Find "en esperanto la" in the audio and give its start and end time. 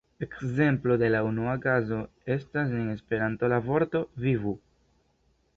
2.81-3.63